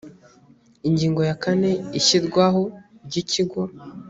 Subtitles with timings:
[0.87, 1.69] ingingo ya kane
[1.99, 2.61] ishyirwaho
[3.05, 3.61] ry ikigo